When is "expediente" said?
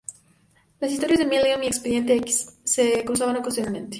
1.67-2.15